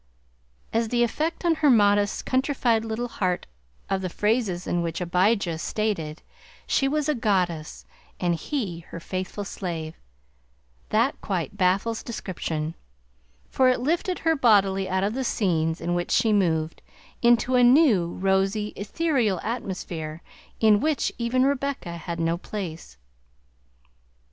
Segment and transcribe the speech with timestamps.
[0.73, 3.45] As to the effect on her modest, countrified little heart
[3.87, 6.23] of the phrases in which Abijah stated
[6.65, 7.85] she was a goddess
[8.19, 9.93] and he her faithful slave,
[10.89, 12.73] that quite baffles description;
[13.47, 16.81] for it lifted her bodily out of the scenes in which she moved,
[17.21, 20.23] into a new, rosy, ethereal atmosphere
[20.59, 22.97] in which even Rebecca had no place.